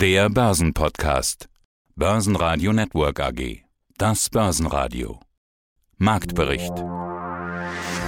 Der 0.00 0.30
Börsenpodcast. 0.30 1.50
Börsenradio 1.94 2.72
Network 2.72 3.20
AG. 3.20 3.64
Das 3.98 4.30
Börsenradio. 4.30 5.20
Marktbericht. 5.98 6.72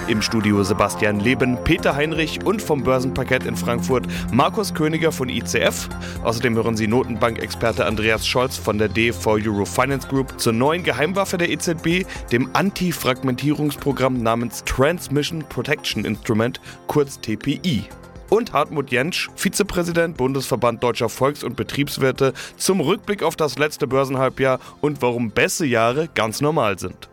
Im 0.09 0.23
Studio 0.23 0.63
Sebastian 0.63 1.21
Leben, 1.21 1.63
Peter 1.65 1.95
Heinrich 1.95 2.43
und 2.47 2.63
vom 2.63 2.83
Börsenparkett 2.83 3.45
in 3.45 3.59
Frankfurt 3.59 4.07
Markus 4.33 4.73
Königer 4.73 5.13
von 5.13 5.29
ICF. 5.29 5.91
Außerdem 6.25 6.55
hören 6.55 6.79
Sie 6.79 6.87
Notenbankexperte 6.87 7.85
Andreas 7.85 8.27
Scholz 8.27 8.57
von 8.57 8.79
der 8.79 8.89
DV 8.89 9.27
Euro 9.33 9.67
Finance 9.67 10.09
Group 10.09 10.41
zur 10.41 10.55
neuen 10.55 10.85
Geheimwaffe 10.85 11.37
der 11.37 11.51
EZB, 11.51 12.07
dem 12.33 12.49
Anti-Fragmentierungsprogramm 12.55 14.23
namens 14.23 14.65
Transmission 14.65 15.45
Protection 15.47 16.07
Instrument, 16.07 16.59
kurz 16.87 17.21
TPI 17.21 17.85
und 18.33 18.55
Hartmut 18.55 18.91
Jentsch, 18.91 19.29
Vizepräsident 19.37 20.17
Bundesverband 20.17 20.83
Deutscher 20.83 21.11
Volks- 21.11 21.45
und 21.45 21.55
Betriebswirte, 21.55 22.33
zum 22.57 22.81
Rückblick 22.81 23.23
auf 23.23 23.37
das 23.37 23.59
letzte 23.59 23.87
Börsenhalbjahr 23.87 24.59
und 24.81 25.03
warum 25.03 25.33
Bässe-Jahre 25.33 26.09
ganz 26.15 26.41
normal 26.41 26.79
sind. 26.79 27.11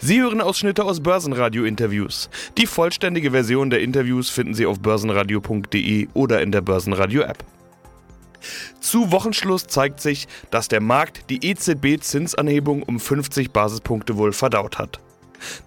Sie 0.00 0.20
hören 0.20 0.40
Ausschnitte 0.40 0.82
aus 0.82 1.00
Börsenradio-Interviews. 1.00 2.28
Die 2.58 2.66
vollständige 2.66 3.30
Version 3.30 3.70
der 3.70 3.82
Interviews 3.82 4.28
finden 4.28 4.54
Sie 4.54 4.66
auf 4.66 4.80
börsenradio.de 4.80 6.08
oder 6.12 6.42
in 6.42 6.50
der 6.50 6.60
Börsenradio-App. 6.60 7.44
Zu 8.80 9.12
Wochenschluss 9.12 9.68
zeigt 9.68 10.00
sich, 10.00 10.26
dass 10.50 10.66
der 10.66 10.80
Markt 10.80 11.30
die 11.30 11.46
EZB-Zinsanhebung 11.46 12.82
um 12.82 12.98
50 12.98 13.52
Basispunkte 13.52 14.16
wohl 14.16 14.32
verdaut 14.32 14.78
hat. 14.78 14.98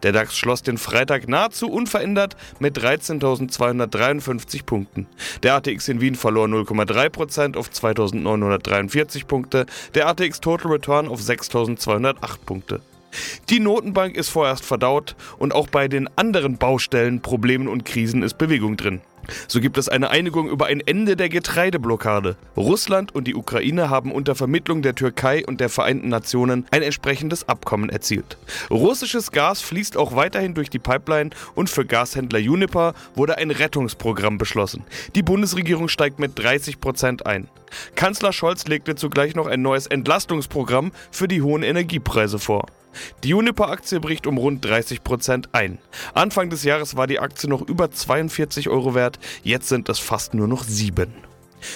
Der 0.03 0.11
DAX 0.11 0.37
schloss 0.37 0.63
den 0.63 0.77
Freitag 0.77 1.27
nahezu 1.27 1.69
unverändert 1.69 2.35
mit 2.59 2.77
13.253 2.77 4.63
Punkten. 4.63 5.07
Der 5.43 5.55
ATX 5.55 5.87
in 5.87 6.01
Wien 6.01 6.15
verlor 6.15 6.47
0,3% 6.47 7.57
auf 7.57 7.69
2.943 7.69 9.25
Punkte, 9.25 9.65
der 9.93 10.07
ATX 10.07 10.39
Total 10.39 10.71
Return 10.71 11.07
auf 11.07 11.21
6.208 11.21 12.15
Punkte. 12.45 12.81
Die 13.49 13.59
Notenbank 13.59 14.15
ist 14.15 14.29
vorerst 14.29 14.65
verdaut 14.65 15.15
und 15.37 15.53
auch 15.53 15.67
bei 15.67 15.87
den 15.87 16.07
anderen 16.15 16.57
Baustellen, 16.57 17.21
Problemen 17.21 17.67
und 17.67 17.85
Krisen 17.85 18.21
ist 18.21 18.37
Bewegung 18.37 18.77
drin. 18.77 19.01
So 19.47 19.59
gibt 19.59 19.77
es 19.77 19.89
eine 19.89 20.09
Einigung 20.09 20.49
über 20.49 20.67
ein 20.67 20.81
Ende 20.81 21.15
der 21.15 21.29
Getreideblockade. 21.29 22.35
Russland 22.57 23.13
und 23.13 23.27
die 23.27 23.35
Ukraine 23.35 23.89
haben 23.89 24.11
unter 24.11 24.35
Vermittlung 24.35 24.81
der 24.81 24.95
Türkei 24.95 25.45
und 25.45 25.59
der 25.59 25.69
Vereinten 25.69 26.09
Nationen 26.09 26.65
ein 26.71 26.81
entsprechendes 26.81 27.47
Abkommen 27.47 27.89
erzielt. 27.89 28.37
Russisches 28.69 29.31
Gas 29.31 29.61
fließt 29.61 29.97
auch 29.97 30.15
weiterhin 30.15 30.53
durch 30.53 30.69
die 30.69 30.79
Pipeline 30.79 31.31
und 31.55 31.69
für 31.69 31.85
Gashändler 31.85 32.39
Uniper 32.39 32.93
wurde 33.15 33.37
ein 33.37 33.51
Rettungsprogramm 33.51 34.37
beschlossen. 34.37 34.83
Die 35.15 35.23
Bundesregierung 35.23 35.87
steigt 35.87 36.19
mit 36.19 36.37
30 36.37 36.79
Prozent 36.79 37.25
ein. 37.25 37.47
Kanzler 37.95 38.33
Scholz 38.33 38.65
legte 38.67 38.95
zugleich 38.95 39.35
noch 39.35 39.47
ein 39.47 39.61
neues 39.61 39.87
Entlastungsprogramm 39.87 40.91
für 41.11 41.27
die 41.27 41.41
hohen 41.41 41.63
Energiepreise 41.63 42.39
vor. 42.39 42.65
Die 43.23 43.29
Juniper-Aktie 43.29 43.99
bricht 43.99 44.27
um 44.27 44.37
rund 44.37 44.63
30 44.65 45.03
Prozent 45.03 45.49
ein. 45.53 45.79
Anfang 46.13 46.49
des 46.49 46.63
Jahres 46.63 46.95
war 46.95 47.07
die 47.07 47.19
Aktie 47.19 47.49
noch 47.49 47.61
über 47.61 47.91
42 47.91 48.69
Euro 48.69 48.95
wert, 48.95 49.19
jetzt 49.43 49.69
sind 49.69 49.89
es 49.89 49.99
fast 49.99 50.33
nur 50.33 50.47
noch 50.47 50.63
7. 50.63 51.13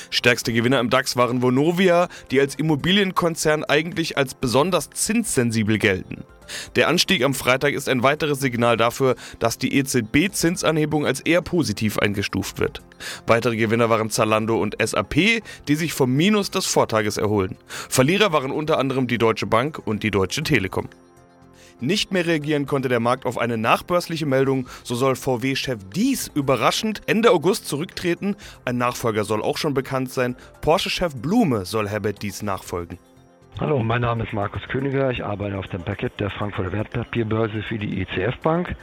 Stärkste 0.09 0.53
Gewinner 0.53 0.79
im 0.79 0.89
DAX 0.89 1.17
waren 1.17 1.41
Vonovia, 1.41 2.07
die 2.31 2.39
als 2.39 2.55
Immobilienkonzern 2.55 3.63
eigentlich 3.63 4.17
als 4.17 4.33
besonders 4.33 4.89
zinssensibel 4.89 5.77
gelten. 5.77 6.23
Der 6.75 6.87
Anstieg 6.87 7.23
am 7.23 7.33
Freitag 7.33 7.73
ist 7.73 7.87
ein 7.87 8.03
weiteres 8.03 8.39
Signal 8.39 8.77
dafür, 8.77 9.15
dass 9.39 9.57
die 9.57 9.75
EZB-Zinsanhebung 9.77 11.05
als 11.05 11.21
eher 11.21 11.41
positiv 11.41 11.99
eingestuft 11.99 12.59
wird. 12.59 12.81
Weitere 13.25 13.55
Gewinner 13.55 13.89
waren 13.89 14.09
Zalando 14.09 14.61
und 14.61 14.75
SAP, 14.83 15.41
die 15.67 15.75
sich 15.75 15.93
vom 15.93 16.13
Minus 16.13 16.51
des 16.51 16.65
Vortages 16.65 17.17
erholen. 17.17 17.57
Verlierer 17.67 18.33
waren 18.33 18.51
unter 18.51 18.77
anderem 18.77 19.07
die 19.07 19.17
Deutsche 19.17 19.47
Bank 19.47 19.81
und 19.85 20.03
die 20.03 20.11
Deutsche 20.11 20.43
Telekom. 20.43 20.89
Nicht 21.79 22.11
mehr 22.11 22.25
reagieren 22.25 22.65
konnte 22.65 22.89
der 22.89 22.99
Markt 22.99 23.25
auf 23.25 23.37
eine 23.37 23.57
nachbörsliche 23.57 24.25
Meldung, 24.25 24.67
so 24.83 24.95
soll 24.95 25.15
VW-Chef 25.15 25.79
Dies 25.93 26.31
überraschend 26.33 27.01
Ende 27.07 27.31
August 27.31 27.67
zurücktreten. 27.67 28.35
Ein 28.65 28.77
Nachfolger 28.77 29.23
soll 29.23 29.41
auch 29.41 29.57
schon 29.57 29.73
bekannt 29.73 30.11
sein. 30.11 30.35
Porsche-Chef 30.61 31.15
Blume 31.15 31.65
soll 31.65 31.89
Herbert 31.89 32.21
Dies 32.21 32.41
nachfolgen. 32.41 32.97
Hallo, 33.59 33.83
mein 33.83 34.01
Name 34.01 34.23
ist 34.23 34.33
Markus 34.33 34.61
Königer. 34.67 35.11
Ich 35.11 35.23
arbeite 35.23 35.57
auf 35.57 35.67
dem 35.67 35.83
Parkett 35.83 36.19
der 36.19 36.31
Frankfurter 36.31 36.71
Wertpapierbörse 36.71 37.61
für 37.63 37.77
die 37.77 38.01
ICF 38.01 38.37
Bank. 38.41 38.75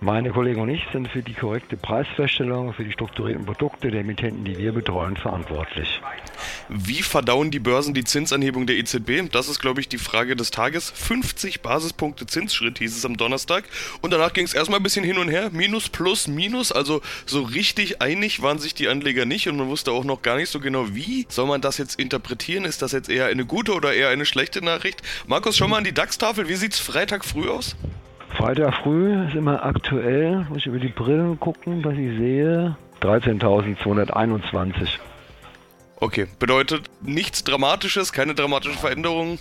Meine 0.00 0.30
Kollegen 0.30 0.60
und 0.60 0.68
ich 0.68 0.82
sind 0.92 1.08
für 1.08 1.22
die 1.22 1.32
korrekte 1.32 1.78
Preisfeststellung 1.78 2.74
für 2.74 2.84
die 2.84 2.92
strukturierten 2.92 3.46
Produkte 3.46 3.90
der 3.90 4.02
Emittenten, 4.02 4.44
die 4.44 4.58
wir 4.58 4.72
betreuen, 4.72 5.16
verantwortlich. 5.16 6.02
Wie 6.68 7.02
verdauen 7.02 7.50
die 7.50 7.58
Börsen 7.58 7.94
die 7.94 8.04
Zinsanhebung 8.04 8.66
der 8.66 8.76
EZB? 8.76 9.30
Das 9.32 9.48
ist, 9.48 9.58
glaube 9.58 9.80
ich, 9.80 9.88
die 9.88 9.96
Frage 9.96 10.36
des 10.36 10.50
Tages. 10.50 10.90
50 10.90 11.62
Basispunkte 11.62 12.26
Zinsschritt 12.26 12.78
hieß 12.78 12.94
es 12.94 13.06
am 13.06 13.16
Donnerstag. 13.16 13.64
Und 14.02 14.12
danach 14.12 14.34
ging 14.34 14.44
es 14.44 14.52
erstmal 14.52 14.80
ein 14.80 14.82
bisschen 14.82 15.04
hin 15.04 15.16
und 15.16 15.30
her. 15.30 15.48
Minus, 15.50 15.88
plus, 15.88 16.28
minus. 16.28 16.72
Also 16.72 17.00
so 17.24 17.42
richtig 17.42 18.02
einig 18.02 18.42
waren 18.42 18.58
sich 18.58 18.74
die 18.74 18.88
Anleger 18.88 19.24
nicht 19.24 19.48
und 19.48 19.56
man 19.56 19.68
wusste 19.68 19.92
auch 19.92 20.04
noch 20.04 20.20
gar 20.20 20.36
nicht 20.36 20.50
so 20.50 20.60
genau, 20.60 20.94
wie 20.94 21.24
soll 21.30 21.46
man 21.46 21.62
das 21.62 21.78
jetzt 21.78 21.98
interpretieren. 21.98 22.66
Ist 22.66 22.82
das 22.82 22.92
jetzt 22.92 23.08
eher 23.08 23.26
eine 23.26 23.46
gute 23.46 23.72
oder 23.72 23.94
eher 23.94 24.10
eine 24.10 24.26
schlechte 24.26 24.62
Nachricht? 24.62 25.02
Markus, 25.26 25.56
schau 25.56 25.68
mal 25.68 25.78
an 25.78 25.84
die 25.84 25.94
DAX-Tafel. 25.94 26.48
Wie 26.48 26.56
sieht 26.56 26.74
es 26.74 26.80
Freitag 26.80 27.24
früh 27.24 27.48
aus? 27.48 27.76
Freitag 28.36 28.74
früh 28.82 29.26
ist 29.26 29.34
immer 29.34 29.64
aktuell, 29.64 30.44
muss 30.50 30.58
ich 30.58 30.66
über 30.66 30.78
die 30.78 30.88
Brillen 30.88 31.40
gucken, 31.40 31.82
was 31.82 31.94
ich 31.94 32.18
sehe. 32.18 32.76
13.221. 33.00 34.98
Okay, 36.00 36.26
bedeutet 36.38 36.82
nichts 37.00 37.44
Dramatisches, 37.44 38.12
keine 38.12 38.34
dramatische 38.34 38.76
Veränderung? 38.78 39.38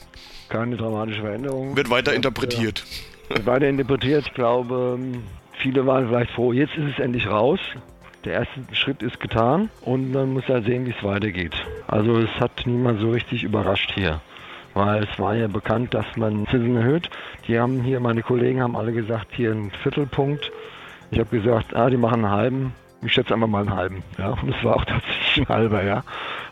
Keine 0.47 0.77
dramatische 0.77 1.19
Veränderung. 1.19 1.75
Wird 1.75 1.89
weiter 1.89 2.13
interpretiert. 2.13 2.85
Wird 3.27 3.45
weiter 3.45 3.67
interpretiert. 3.67 4.27
Ich 4.27 4.33
glaube, 4.33 4.97
viele 5.61 5.85
waren 5.85 6.07
vielleicht 6.07 6.31
froh, 6.31 6.53
jetzt 6.53 6.75
ist 6.75 6.93
es 6.93 6.99
endlich 6.99 7.27
raus. 7.27 7.59
Der 8.23 8.31
erste 8.33 8.61
Schritt 8.71 9.03
ist 9.03 9.19
getan 9.19 9.69
und 9.81 10.13
man 10.13 10.31
muss 10.31 10.47
ja 10.47 10.61
sehen, 10.61 10.85
wie 10.85 10.93
es 10.97 11.03
weitergeht. 11.03 11.53
Also 11.87 12.17
es 12.17 12.29
hat 12.39 12.65
niemand 12.65 13.01
so 13.01 13.11
richtig 13.11 13.43
überrascht 13.43 13.91
hier 13.93 14.21
weil 14.75 15.03
es 15.03 15.19
war 15.19 15.35
ja 15.35 15.47
bekannt, 15.47 15.93
dass 15.95 16.05
man 16.15 16.45
Zinsen 16.47 16.77
erhöht. 16.77 17.09
Die 17.47 17.59
haben 17.59 17.81
hier, 17.81 17.99
meine 17.99 18.21
Kollegen 18.21 18.61
haben 18.61 18.75
alle 18.75 18.91
gesagt, 18.91 19.29
hier 19.31 19.51
ein 19.51 19.71
Viertelpunkt. 19.81 20.51
Ich 21.09 21.19
habe 21.19 21.35
gesagt, 21.35 21.75
ah, 21.75 21.89
die 21.89 21.97
machen 21.97 22.25
einen 22.25 22.31
halben. 22.31 22.73
Ich 23.01 23.13
schätze 23.13 23.33
einfach 23.33 23.47
mal 23.47 23.61
einen 23.61 23.75
halben. 23.75 24.03
Ja, 24.17 24.29
und 24.29 24.53
es 24.53 24.63
war 24.63 24.75
auch 24.75 24.85
tatsächlich 24.85 25.47
ein 25.49 25.55
halber, 25.55 25.83
ja. 25.83 26.03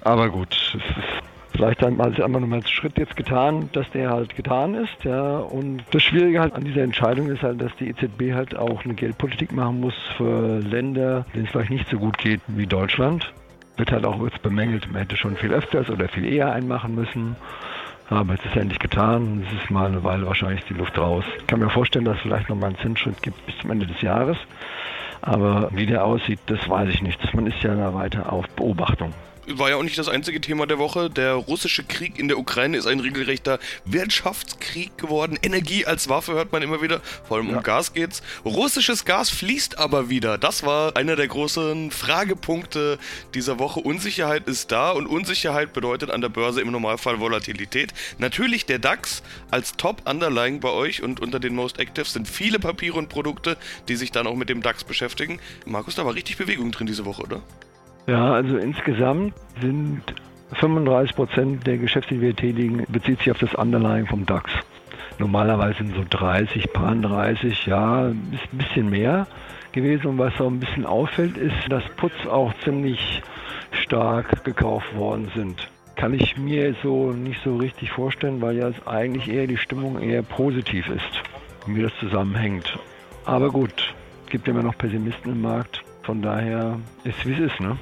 Aber 0.01 0.29
gut, 0.29 0.51
es 0.51 0.75
ist 0.75 1.23
vielleicht 1.53 1.81
haben 1.81 1.97
sie 1.97 2.23
einfach 2.23 2.39
nochmal 2.39 2.59
einen 2.59 2.67
Schritt 2.67 2.97
jetzt 2.97 3.15
getan, 3.15 3.69
dass 3.73 3.89
der 3.91 4.09
halt 4.09 4.35
getan 4.35 4.75
ist, 4.75 5.03
ja. 5.03 5.37
Und 5.37 5.83
das 5.91 6.03
Schwierige 6.03 6.39
halt 6.39 6.53
an 6.53 6.63
dieser 6.63 6.81
Entscheidung 6.81 7.29
ist 7.29 7.43
halt, 7.43 7.61
dass 7.61 7.75
die 7.75 7.89
EZB 7.89 8.33
halt 8.33 8.55
auch 8.55 8.83
eine 8.83 8.93
Geldpolitik 8.93 9.51
machen 9.51 9.79
muss 9.79 9.95
für 10.17 10.59
Länder, 10.59 11.25
denen 11.33 11.45
es 11.45 11.51
vielleicht 11.51 11.71
nicht 11.71 11.89
so 11.89 11.97
gut 11.97 12.17
geht 12.17 12.41
wie 12.47 12.67
Deutschland. 12.67 13.31
Wird 13.77 13.91
halt 13.91 14.05
auch 14.05 14.23
jetzt 14.23 14.41
bemängelt, 14.41 14.91
man 14.91 15.01
hätte 15.01 15.17
schon 15.17 15.35
viel 15.35 15.51
öfters 15.51 15.89
oder 15.89 16.07
viel 16.07 16.25
eher 16.25 16.51
einmachen 16.51 16.95
müssen. 16.95 17.35
Aber 18.09 18.33
es 18.33 18.45
ist 18.45 18.55
endlich 18.55 18.79
getan. 18.79 19.45
Es 19.47 19.63
ist 19.63 19.71
mal 19.71 19.87
eine 19.87 20.03
Weile 20.03 20.25
wahrscheinlich 20.25 20.63
die 20.65 20.73
Luft 20.73 20.97
raus. 20.97 21.23
Ich 21.37 21.47
kann 21.47 21.59
mir 21.59 21.69
vorstellen, 21.69 22.05
dass 22.05 22.17
es 22.17 22.21
vielleicht 22.21 22.49
noch 22.49 22.57
mal 22.57 22.67
einen 22.67 22.77
Zinsschritt 22.77 23.21
gibt 23.21 23.45
bis 23.45 23.57
zum 23.59 23.71
Ende 23.71 23.87
des 23.87 24.01
Jahres. 24.01 24.37
Aber 25.21 25.69
wie 25.71 25.85
der 25.85 26.03
aussieht, 26.03 26.39
das 26.47 26.67
weiß 26.69 26.89
ich 26.89 27.01
nicht. 27.01 27.33
Man 27.33 27.47
ist 27.47 27.63
ja 27.63 27.75
da 27.75 27.93
weiter 27.93 28.31
auf 28.31 28.47
Beobachtung 28.49 29.13
war 29.47 29.69
ja 29.69 29.75
auch 29.75 29.83
nicht 29.83 29.97
das 29.97 30.09
einzige 30.09 30.41
Thema 30.41 30.65
der 30.65 30.79
Woche. 30.79 31.09
Der 31.09 31.33
russische 31.33 31.83
Krieg 31.83 32.19
in 32.19 32.27
der 32.27 32.37
Ukraine 32.37 32.77
ist 32.77 32.87
ein 32.87 32.99
regelrechter 32.99 33.59
Wirtschaftskrieg 33.85 34.97
geworden. 34.97 35.37
Energie 35.41 35.85
als 35.85 36.09
Waffe 36.09 36.33
hört 36.33 36.51
man 36.51 36.61
immer 36.61 36.81
wieder. 36.81 37.01
Vor 37.27 37.37
allem 37.37 37.49
ja. 37.49 37.57
um 37.57 37.63
Gas 37.63 37.93
geht's. 37.93 38.21
Russisches 38.45 39.05
Gas 39.05 39.29
fließt 39.29 39.77
aber 39.77 40.09
wieder. 40.09 40.37
Das 40.37 40.63
war 40.63 40.95
einer 40.95 41.15
der 41.15 41.27
großen 41.27 41.91
Fragepunkte 41.91 42.99
dieser 43.33 43.59
Woche. 43.59 43.79
Unsicherheit 43.79 44.47
ist 44.47 44.71
da 44.71 44.91
und 44.91 45.07
Unsicherheit 45.07 45.73
bedeutet 45.73 46.09
an 46.11 46.21
der 46.21 46.29
Börse 46.29 46.61
im 46.61 46.71
Normalfall 46.71 47.19
Volatilität. 47.19 47.93
Natürlich 48.17 48.65
der 48.65 48.79
DAX 48.79 49.23
als 49.51 49.73
Top-Underlying 49.73 50.59
bei 50.59 50.69
euch 50.69 51.03
und 51.03 51.19
unter 51.19 51.39
den 51.39 51.55
Most 51.55 51.79
Actives 51.79 52.13
sind 52.13 52.27
viele 52.27 52.59
Papiere 52.59 52.97
und 52.97 53.09
Produkte, 53.09 53.57
die 53.87 53.95
sich 53.95 54.11
dann 54.11 54.27
auch 54.27 54.35
mit 54.35 54.49
dem 54.49 54.61
DAX 54.61 54.83
beschäftigen. 54.83 55.39
Markus, 55.65 55.95
da 55.95 56.05
war 56.05 56.15
richtig 56.15 56.37
Bewegung 56.37 56.71
drin 56.71 56.87
diese 56.87 57.05
Woche, 57.05 57.23
oder? 57.23 57.41
Ja, 58.05 58.33
also 58.33 58.57
insgesamt 58.57 59.33
sind 59.61 60.01
35 60.53 61.15
Prozent 61.15 61.65
der 61.65 61.77
Geschäfte, 61.77 62.15
die 62.15 62.21
wir 62.21 62.35
tätigen, 62.35 62.85
bezieht 62.89 63.19
sich 63.19 63.31
auf 63.31 63.39
das 63.39 63.55
Underlying 63.55 64.07
vom 64.07 64.25
DAX. 64.25 64.51
Normalerweise 65.19 65.77
sind 65.77 65.95
so 65.95 66.03
30, 66.09 66.73
paar 66.73 66.95
30, 66.95 67.65
ja, 67.65 68.07
ist 68.07 68.15
ein 68.51 68.57
bisschen 68.57 68.89
mehr 68.89 69.25
gewesen. 69.71 70.07
Und 70.07 70.17
was 70.17 70.39
auch 70.41 70.47
ein 70.47 70.59
bisschen 70.59 70.85
auffällt, 70.85 71.37
ist, 71.37 71.55
dass 71.69 71.83
Putz 71.95 72.25
auch 72.29 72.53
ziemlich 72.63 73.21
stark 73.71 74.43
gekauft 74.43 74.95
worden 74.95 75.31
sind. 75.33 75.69
Kann 75.95 76.13
ich 76.13 76.37
mir 76.37 76.75
so 76.83 77.11
nicht 77.11 77.41
so 77.43 77.55
richtig 77.55 77.91
vorstellen, 77.91 78.41
weil 78.41 78.57
ja 78.57 78.71
eigentlich 78.85 79.29
eher 79.29 79.47
die 79.47 79.57
Stimmung 79.57 80.01
eher 80.01 80.23
positiv 80.23 80.89
ist, 80.89 81.23
wie 81.67 81.81
das 81.81 81.93
zusammenhängt. 81.99 82.77
Aber 83.25 83.49
gut, 83.49 83.93
gibt 84.29 84.47
immer 84.47 84.63
noch 84.63 84.77
Pessimisten 84.77 85.31
im 85.31 85.41
Markt. 85.41 85.83
Von 86.01 86.21
daher 86.21 86.79
ist 87.05 87.25
wie 87.25 87.33
es 87.33 87.39
ist, 87.39 87.59
ne? 87.61 87.77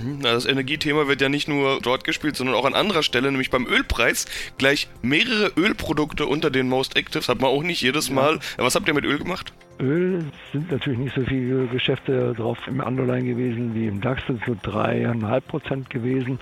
Hm, 0.00 0.20
das 0.22 0.46
Energiethema 0.46 1.08
wird 1.08 1.20
ja 1.20 1.28
nicht 1.28 1.48
nur 1.48 1.80
dort 1.80 2.04
gespielt, 2.04 2.36
sondern 2.36 2.56
auch 2.56 2.64
an 2.64 2.74
anderer 2.74 3.02
Stelle, 3.02 3.30
nämlich 3.30 3.50
beim 3.50 3.66
Ölpreis. 3.66 4.26
Gleich 4.58 4.88
mehrere 5.02 5.52
Ölprodukte 5.56 6.26
unter 6.26 6.50
den 6.50 6.68
Most 6.68 6.96
Actives 6.96 7.28
hat 7.28 7.40
man 7.40 7.50
auch 7.50 7.62
nicht 7.62 7.82
jedes 7.82 8.10
Mal. 8.10 8.34
Ja. 8.34 8.64
Was 8.64 8.74
habt 8.74 8.88
ihr 8.88 8.94
mit 8.94 9.04
Öl 9.04 9.18
gemacht? 9.18 9.52
Öl 9.80 10.24
sind 10.52 10.70
natürlich 10.70 10.98
nicht 10.98 11.14
so 11.14 11.22
viele 11.22 11.66
Geschäfte 11.66 12.34
drauf 12.34 12.58
im 12.66 12.80
Underline 12.80 13.24
gewesen 13.24 13.74
wie 13.74 13.88
im 13.88 14.00
DAX, 14.00 14.26
sind 14.26 14.46
nur 14.46 14.56
dreieinhalb 14.56 15.46
Prozent 15.48 15.90
gewesen 15.90 16.38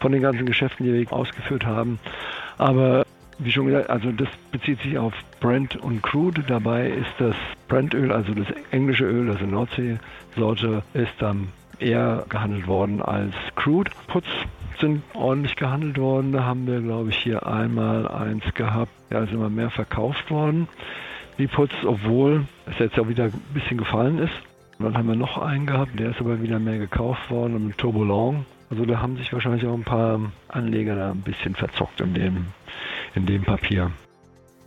von 0.00 0.12
den 0.12 0.22
ganzen 0.22 0.46
Geschäften, 0.46 0.86
die 0.86 0.92
wir 0.92 1.12
ausgeführt 1.12 1.64
haben. 1.64 1.98
Aber 2.58 3.04
wie 3.38 3.50
schon 3.50 3.66
gesagt, 3.66 3.90
also 3.90 4.12
das 4.12 4.28
bezieht 4.52 4.80
sich 4.82 4.96
auf 4.96 5.12
Brent 5.40 5.76
und 5.76 6.02
Crude. 6.02 6.44
Dabei 6.46 6.88
ist 6.88 7.12
das 7.18 7.34
Brentöl, 7.68 8.12
also 8.12 8.32
das 8.32 8.46
englische 8.70 9.04
Öl, 9.04 9.28
also 9.30 9.44
Nordsee-Sorte, 9.44 10.82
ist 10.94 11.12
dann 11.18 11.48
eher 11.78 12.24
gehandelt 12.28 12.66
worden 12.66 13.02
als 13.02 13.34
Crude. 13.56 13.90
Putz 14.06 14.26
sind 14.80 15.02
ordentlich 15.14 15.56
gehandelt 15.56 15.98
worden. 15.98 16.32
Da 16.32 16.44
haben 16.44 16.66
wir, 16.66 16.80
glaube 16.80 17.10
ich, 17.10 17.18
hier 17.18 17.46
einmal 17.46 18.08
eins 18.08 18.44
gehabt. 18.54 18.90
Ja, 19.10 19.20
ist 19.20 19.32
immer 19.32 19.50
mehr 19.50 19.70
verkauft 19.70 20.30
worden. 20.30 20.68
Die 21.38 21.46
Putz, 21.46 21.72
obwohl 21.84 22.46
es 22.66 22.78
jetzt 22.78 22.98
auch 22.98 23.08
wieder 23.08 23.24
ein 23.24 23.42
bisschen 23.52 23.78
gefallen 23.78 24.18
ist. 24.18 24.34
dann 24.78 24.96
haben 24.96 25.08
wir 25.08 25.16
noch 25.16 25.38
einen 25.38 25.66
gehabt, 25.66 25.98
der 25.98 26.10
ist 26.10 26.20
aber 26.20 26.40
wieder 26.40 26.58
mehr 26.58 26.78
gekauft 26.78 27.30
worden, 27.30 27.56
im 27.56 27.76
Turbolong. 27.76 28.46
Also 28.70 28.84
da 28.86 29.00
haben 29.00 29.16
sich 29.16 29.32
wahrscheinlich 29.32 29.66
auch 29.66 29.74
ein 29.74 29.84
paar 29.84 30.20
Anleger 30.48 30.96
da 30.96 31.10
ein 31.10 31.22
bisschen 31.22 31.54
verzockt 31.54 32.00
in 32.00 32.14
dem, 32.14 32.46
in 33.14 33.26
dem 33.26 33.42
Papier. 33.42 33.90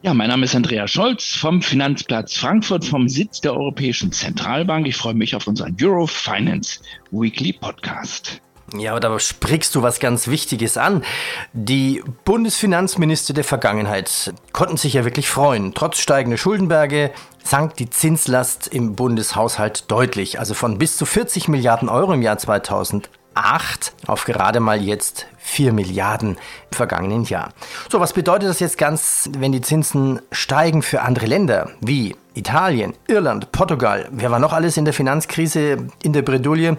Ja, 0.08 0.14
mein 0.14 0.30
Name 0.30 0.46
ist 0.46 0.56
Andreas 0.56 0.92
Scholz 0.92 1.36
vom 1.36 1.62
Finanzplatz 1.62 2.38
Frankfurt, 2.38 2.86
vom 2.86 3.10
Sitz 3.10 3.42
der 3.42 3.52
Europäischen 3.52 4.14
Zentralbank. 4.14 4.88
Ich 4.88 4.96
freue 4.96 5.16
mich 5.16 5.36
auf 5.36 5.48
unseren 5.48 5.76
Euro 5.82 6.08
Finance 6.08 6.80
Weekly 7.12 7.52
Podcast. 7.52 8.42
Ja, 8.78 8.92
aber 8.92 9.02
da 9.02 9.20
sprichst 9.20 9.76
du 9.76 9.82
was 9.82 10.00
ganz 10.00 10.30
Wichtiges 10.30 10.78
an. 10.78 11.04
Die 11.52 12.02
Bundesfinanzminister 12.24 13.34
der 13.34 13.44
Vergangenheit 13.44 14.34
konnten 14.54 14.78
sich 14.78 14.94
ja 14.94 15.04
wirklich 15.04 15.28
freuen. 15.28 15.74
Trotz 15.74 16.00
steigender 16.00 16.38
Schuldenberge 16.38 17.12
sank 17.44 17.76
die 17.76 17.90
Zinslast 17.90 18.66
im 18.68 18.96
Bundeshaushalt 18.96 19.92
deutlich. 19.92 20.40
Also 20.40 20.54
von 20.54 20.78
bis 20.78 20.96
zu 20.96 21.06
40 21.06 21.50
Milliarden 21.50 21.90
Euro 21.90 22.14
im 22.14 22.22
Jahr 22.22 22.38
2000 22.38 23.10
8 23.46 23.94
auf 24.08 24.26
gerade 24.26 24.60
mal 24.60 24.82
jetzt 24.82 25.28
4 25.38 25.74
Milliarden 25.74 26.38
im 26.72 26.76
vergangenen 26.76 27.24
Jahr. 27.24 27.54
So, 27.90 28.00
was 28.00 28.14
bedeutet 28.14 28.50
das 28.50 28.60
jetzt 28.60 28.78
ganz, 28.78 29.30
wenn 29.38 29.52
die 29.52 29.62
Zinsen 29.62 30.22
steigen 30.32 30.82
für 30.82 31.02
andere 31.02 31.26
Länder 31.26 31.70
wie 31.82 32.16
Italien, 32.34 32.94
Irland, 33.08 33.52
Portugal? 33.52 34.08
Wer 34.12 34.32
war 34.32 34.40
noch 34.40 34.54
alles 34.54 34.78
in 34.78 34.86
der 34.86 34.94
Finanzkrise 34.94 35.88
in 36.04 36.14
der 36.14 36.22
Bredouille? 36.22 36.78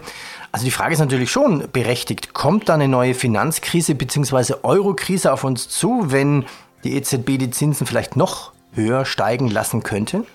Also 0.51 0.65
die 0.65 0.71
Frage 0.71 0.93
ist 0.93 0.99
natürlich 0.99 1.31
schon 1.31 1.69
berechtigt. 1.71 2.33
Kommt 2.33 2.69
da 2.69 2.75
eine 2.75 2.87
neue 2.87 3.13
Finanzkrise 3.13 3.95
bzw. 3.95 4.55
Eurokrise 4.63 5.33
auf 5.33 5.43
uns 5.43 5.69
zu, 5.69 6.11
wenn 6.11 6.45
die 6.83 6.95
EZB 6.95 7.37
die 7.37 7.51
Zinsen 7.51 7.85
vielleicht 7.85 8.15
noch 8.15 8.51
höher 8.73 9.05
steigen 9.05 9.49
lassen 9.49 9.83
könnte? 9.83 10.25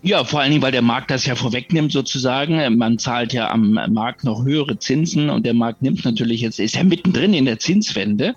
Ja, 0.00 0.22
vor 0.22 0.40
allen 0.40 0.50
Dingen, 0.52 0.62
weil 0.62 0.72
der 0.72 0.82
Markt 0.82 1.10
das 1.10 1.26
ja 1.26 1.34
vorwegnimmt 1.34 1.90
sozusagen. 1.90 2.78
Man 2.78 2.98
zahlt 2.98 3.32
ja 3.32 3.50
am 3.50 3.72
Markt 3.72 4.22
noch 4.22 4.44
höhere 4.44 4.78
Zinsen 4.78 5.28
und 5.28 5.44
der 5.44 5.54
Markt 5.54 5.82
nimmt 5.82 6.04
natürlich 6.04 6.40
jetzt, 6.42 6.60
ist 6.60 6.76
ja 6.76 6.84
mittendrin 6.84 7.34
in 7.34 7.46
der 7.46 7.58
Zinswende. 7.58 8.36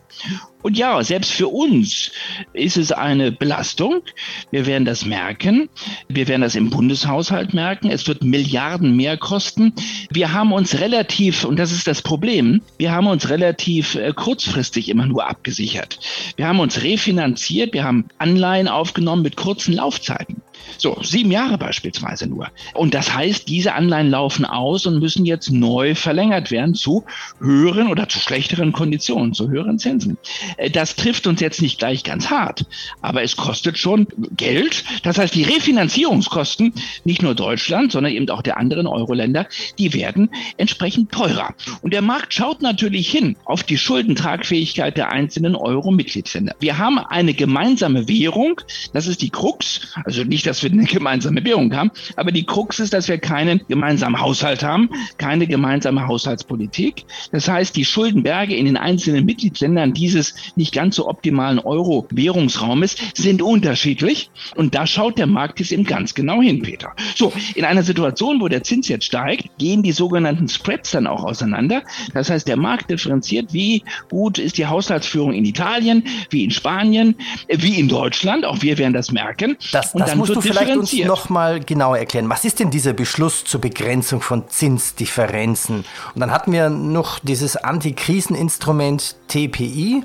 Und 0.64 0.78
ja, 0.78 1.04
selbst 1.04 1.32
für 1.32 1.48
uns 1.48 2.12
ist 2.54 2.78
es 2.78 2.92
eine 2.92 3.32
Belastung. 3.32 4.02
Wir 4.50 4.66
werden 4.66 4.86
das 4.86 5.06
merken. 5.06 5.70
Wir 6.08 6.28
werden 6.28 6.42
das 6.42 6.56
im 6.56 6.70
Bundeshaushalt 6.70 7.54
merken. 7.54 7.90
Es 7.90 8.08
wird 8.08 8.24
Milliarden 8.24 8.96
mehr 8.96 9.18
kosten. 9.18 9.74
Wir 10.10 10.34
haben 10.34 10.54
uns 10.54 10.80
relativ, 10.80 11.46
und 11.46 11.58
das 11.58 11.72
ist 11.72 11.88
das 11.88 12.02
Problem, 12.02 12.62
wir 12.78 12.92
haben 12.92 13.08
uns 13.08 13.30
relativ 13.30 13.96
äh, 13.96 14.14
kurzfristig 14.16 14.90
immer 14.90 15.06
nur 15.06 15.28
abgesichert. 15.28 16.00
Wir 16.38 16.48
haben 16.48 16.60
uns 16.60 16.84
refinanziert. 16.84 17.74
Wir 17.74 17.84
haben 17.84 18.06
Anleihen 18.18 18.68
aufgenommen 18.68 19.22
mit 19.22 19.38
kurzen 19.38 19.74
Laufzeiten. 19.74 20.42
So, 20.78 20.98
sieben 21.02 21.32
Jahre 21.32 21.58
beispielsweise 21.58 22.28
nur. 22.28 22.50
Und 22.74 22.94
das 22.94 23.14
heißt, 23.14 23.48
diese 23.48 23.74
Anleihen 23.74 24.10
laufen 24.10 24.46
aus 24.46 24.86
und 24.86 25.00
müssen 25.00 25.26
jetzt 25.26 25.52
neu 25.52 25.96
verlängert 25.96 26.52
werden 26.52 26.74
zu 26.74 27.06
höheren 27.40 27.88
oder 27.88 28.10
zu 28.10 28.20
schlechteren 28.20 28.72
Konditionen, 28.72 29.34
zu 29.34 29.50
höheren 29.50 29.80
Zinsen. 29.80 30.18
Äh, 30.58 30.70
das 30.70 30.96
trifft 30.96 31.28
uns 31.28 31.40
jetzt 31.42 31.62
nicht 31.62 31.80
gleich 31.80 32.04
ganz 32.04 32.30
hart, 32.30 32.66
aber 33.02 33.24
es 33.24 33.36
kostet 33.36 33.78
schon 33.78 34.08
Geld. 34.36 34.84
Das 35.04 35.18
heißt, 35.18 35.36
die 35.36 35.44
Refinanzierungskosten, 35.44 36.74
nicht 37.04 37.22
nur 37.22 37.36
Deutschland, 37.36 37.92
sondern 37.92 38.14
eben 38.14 38.30
auch 38.30 38.42
der 38.42 38.58
anderen 38.58 38.88
Euro-Länder, 38.88 39.48
die 39.78 39.94
werden 39.94 40.30
entsprechend 40.58 41.12
teurer. 41.12 41.54
Und 41.82 41.94
der 41.94 42.02
Markt 42.02 42.34
schaut 42.34 42.62
natürlich 42.62 43.10
hin 43.10 43.36
auf 43.46 43.64
die 43.64 43.78
Schuldentragfähigkeit 43.78 44.98
der 44.98 45.12
einzelnen 45.12 45.56
Euro-Mitgliedsländer. 45.56 46.56
Wir 46.60 46.78
haben 46.78 47.00
eine 47.00 47.34
gemeinsame 47.34 48.08
Währung, 48.08 48.62
das 48.94 49.08
ist 49.08 49.22
die 49.22 49.30
Krux, 49.30 49.94
also 50.06 50.24
nicht, 50.24 50.46
dass 50.52 50.64
wir 50.64 50.70
eine 50.70 50.84
gemeinsame 50.84 51.46
Währung 51.46 51.74
haben, 51.74 51.92
aber 52.18 52.34
die 52.34 52.46
Krux 52.46 52.80
ist, 52.82 52.92
dass 52.92 53.08
wir 53.08 53.18
keinen 53.18 53.62
gemeinsamen 53.70 54.20
Haushalt 54.20 54.64
haben, 54.64 54.90
keine 55.18 55.48
gemeinsame 55.48 56.06
Haushaltspolitik. 56.06 57.06
Das 57.32 57.48
heißt, 57.48 57.74
die 57.78 57.86
Schuldenberge 57.86 58.54
in 58.54 58.66
den 58.66 58.76
einzelnen 58.76 59.24
Mitgliedsländern 59.24 59.94
dieses 59.94 60.36
nicht 60.58 60.74
ganz 60.74 60.98
so 60.98 61.08
optimalen 61.08 61.58
Euro-Währungsraumes 61.60 62.98
sind 63.14 63.42
unterschiedlich. 63.42 64.30
Und 64.56 64.76
da 64.76 64.86
schaut 64.86 65.18
der 65.18 65.28
Markt 65.28 65.62
jetzt 65.62 65.72
eben 65.72 65.86
ganz 65.86 66.14
genau 66.14 66.42
hin, 66.42 66.62
Peter. 66.62 66.94
So, 67.16 67.32
in 67.56 67.64
einer 67.64 67.84
Situation, 67.84 68.42
wo 68.42 68.50
der 68.50 68.64
Zins 68.64 68.90
jetzt 68.90 69.06
steigt, 69.06 69.58
gehen 69.58 69.84
die 69.84 69.94
sogenannten 69.94 70.50
Spreads 70.50 70.92
dann 70.92 71.08
auch 71.08 71.24
auseinander. 71.24 71.82
Das 72.14 72.30
heißt, 72.30 72.46
der 72.46 72.58
Markt 72.58 72.92
differenziert, 72.92 73.54
wie 73.54 73.84
gut 74.10 74.38
ist 74.38 74.58
die 74.58 74.66
Haushaltsführung 74.66 75.32
in 75.32 75.46
Italien, 75.46 76.04
wie 76.30 76.44
in 76.44 76.52
Spanien, 76.52 77.16
wie 77.48 77.80
in 77.80 77.88
Deutschland. 77.88 78.44
Auch 78.44 78.62
wir 78.62 78.78
werden 78.78 78.94
das 78.94 79.14
merken. 79.14 79.56
Das, 79.72 79.94
das 79.94 80.16
musst 80.16 80.36
du 80.36 80.41
vielleicht 80.42 80.78
uns 80.78 80.94
noch 80.94 81.30
mal 81.30 81.60
genauer 81.60 81.98
erklären. 81.98 82.30
Was 82.30 82.46
ist 82.46 82.60
denn 82.60 82.72
dieser 82.72 82.94
Beschluss 82.94 83.44
zur 83.44 83.62
Begrenzung 83.62 84.22
von 84.22 84.48
Zinsdifferenzen? 84.48 85.86
Und 86.14 86.20
dann 86.20 86.32
hatten 86.32 86.52
wir 86.52 86.70
noch 86.70 87.20
dieses 87.20 87.56
Antikriseninstrument 87.58 89.16
TPI. 89.28 90.04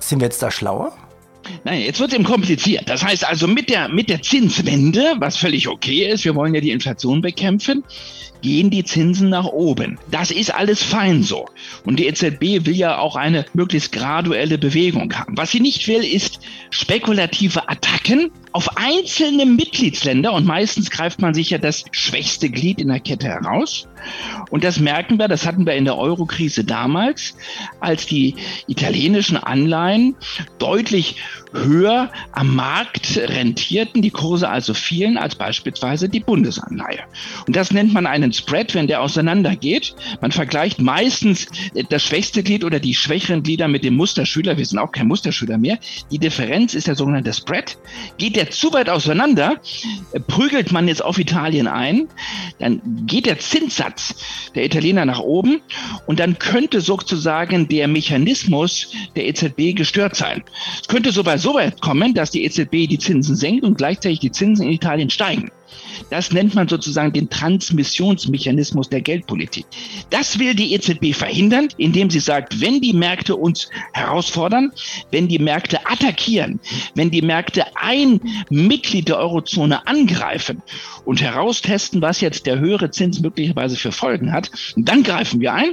Sind 0.00 0.20
wir 0.20 0.26
jetzt 0.26 0.42
da 0.42 0.50
schlauer? 0.50 0.92
Nein, 1.64 1.80
jetzt 1.80 2.00
wird 2.00 2.10
es 2.10 2.16
eben 2.16 2.24
kompliziert. 2.24 2.88
Das 2.88 3.04
heißt 3.04 3.26
also 3.26 3.46
mit 3.46 3.70
der, 3.70 3.88
mit 3.88 4.08
der 4.10 4.22
Zinswende, 4.22 5.14
was 5.18 5.36
völlig 5.36 5.68
okay 5.68 6.08
ist, 6.10 6.24
wir 6.24 6.34
wollen 6.34 6.54
ja 6.54 6.60
die 6.60 6.70
Inflation 6.70 7.20
bekämpfen, 7.20 7.84
gehen 8.42 8.70
die 8.70 8.84
Zinsen 8.84 9.28
nach 9.28 9.46
oben. 9.46 9.98
Das 10.10 10.30
ist 10.30 10.54
alles 10.54 10.82
fein 10.82 11.22
so. 11.22 11.46
Und 11.84 11.98
die 11.98 12.06
EZB 12.06 12.66
will 12.66 12.76
ja 12.76 12.98
auch 12.98 13.16
eine 13.16 13.44
möglichst 13.54 13.92
graduelle 13.92 14.58
Bewegung 14.58 15.12
haben. 15.14 15.36
Was 15.36 15.50
sie 15.50 15.60
nicht 15.60 15.86
will, 15.88 16.04
ist 16.04 16.40
spekulative 16.70 17.68
Attacken 17.68 18.30
auf 18.52 18.76
einzelne 18.76 19.46
Mitgliedsländer 19.46 20.32
und 20.32 20.46
meistens 20.46 20.90
greift 20.90 21.20
man 21.20 21.34
sich 21.34 21.50
ja 21.50 21.58
das 21.58 21.84
schwächste 21.92 22.48
Glied 22.48 22.80
in 22.80 22.88
der 22.88 23.00
Kette 23.00 23.28
heraus. 23.28 23.86
Und 24.50 24.64
das 24.64 24.80
merken 24.80 25.18
wir, 25.18 25.28
das 25.28 25.46
hatten 25.46 25.66
wir 25.66 25.74
in 25.74 25.84
der 25.84 25.98
Eurokrise 25.98 26.64
damals, 26.64 27.36
als 27.80 28.06
die 28.06 28.34
italienischen 28.66 29.36
Anleihen 29.36 30.16
deutlich 30.58 31.16
höher 31.52 32.10
am 32.32 32.54
Markt 32.54 33.16
rentierten, 33.16 34.02
die 34.02 34.10
Kurse 34.10 34.48
also 34.48 34.74
fielen 34.74 35.18
als 35.18 35.34
beispielsweise 35.34 36.08
die 36.08 36.20
Bundesanleihe. 36.20 37.00
Und 37.46 37.56
das 37.56 37.70
nennt 37.72 37.92
man 37.92 38.06
einen 38.28 38.34
Spread, 38.34 38.74
wenn 38.74 38.86
der 38.86 39.00
auseinandergeht. 39.00 39.94
Man 40.20 40.32
vergleicht 40.32 40.80
meistens 40.80 41.46
das 41.88 42.02
schwächste 42.02 42.42
Glied 42.42 42.62
oder 42.62 42.78
die 42.78 42.94
schwächeren 42.94 43.42
Glieder 43.42 43.68
mit 43.68 43.84
dem 43.84 43.94
Musterschüler. 43.96 44.58
Wir 44.58 44.66
sind 44.66 44.78
auch 44.78 44.92
kein 44.92 45.08
Musterschüler 45.08 45.56
mehr. 45.56 45.78
Die 46.10 46.18
Differenz 46.18 46.74
ist 46.74 46.88
der 46.88 46.94
sogenannte 46.94 47.32
Spread. 47.32 47.78
Geht 48.18 48.36
der 48.36 48.50
zu 48.50 48.72
weit 48.74 48.90
auseinander, 48.90 49.56
prügelt 50.26 50.72
man 50.72 50.88
jetzt 50.88 51.02
auf 51.02 51.18
Italien 51.18 51.68
ein, 51.68 52.08
dann 52.58 52.82
geht 53.06 53.24
der 53.24 53.38
Zinssatz 53.38 54.14
der 54.54 54.66
Italiener 54.66 55.06
nach 55.06 55.20
oben 55.20 55.62
und 56.06 56.20
dann 56.20 56.38
könnte 56.38 56.82
sozusagen 56.82 57.68
der 57.68 57.88
Mechanismus 57.88 58.92
der 59.16 59.26
EZB 59.26 59.74
gestört 59.74 60.16
sein. 60.16 60.42
Es 60.82 60.88
könnte 60.88 61.12
sogar 61.12 61.38
so 61.38 61.54
weit 61.54 61.80
kommen, 61.80 62.12
dass 62.12 62.30
die 62.30 62.44
EZB 62.44 62.88
die 62.88 62.98
Zinsen 62.98 63.36
senkt 63.36 63.64
und 63.64 63.78
gleichzeitig 63.78 64.20
die 64.20 64.32
Zinsen 64.32 64.66
in 64.66 64.72
Italien 64.72 65.08
steigen. 65.08 65.50
Das 66.10 66.32
nennt 66.32 66.54
man 66.54 66.68
sozusagen 66.68 67.12
den 67.12 67.28
Transmissionsmechanismus 67.28 68.88
der 68.88 69.00
Geldpolitik. 69.00 69.66
Das 70.10 70.38
will 70.38 70.54
die 70.54 70.74
EZB 70.74 71.14
verhindern, 71.14 71.68
indem 71.76 72.10
sie 72.10 72.20
sagt, 72.20 72.60
wenn 72.60 72.80
die 72.80 72.92
Märkte 72.92 73.36
uns 73.36 73.68
herausfordern, 73.92 74.72
wenn 75.10 75.28
die 75.28 75.38
Märkte 75.38 75.86
attackieren, 75.86 76.60
wenn 76.94 77.10
die 77.10 77.22
Märkte 77.22 77.64
ein 77.76 78.20
Mitglied 78.50 79.08
der 79.08 79.18
Eurozone 79.18 79.86
angreifen 79.86 80.62
und 81.04 81.20
heraustesten, 81.20 82.02
was 82.02 82.20
jetzt 82.20 82.46
der 82.46 82.58
höhere 82.58 82.90
Zins 82.90 83.20
möglicherweise 83.20 83.76
für 83.76 83.92
Folgen 83.92 84.32
hat, 84.32 84.50
dann 84.76 85.02
greifen 85.02 85.40
wir 85.40 85.52
ein, 85.52 85.72